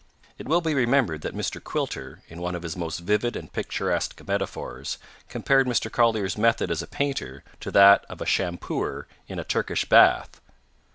[0.39, 1.63] It will be remembered that Mr.
[1.63, 4.97] Quilter, in one of his most vivid and picturesque metaphors,
[5.29, 5.91] compared Mr.
[5.91, 10.41] Collier's method as a painter to that of a shampooer in a Turkish bath.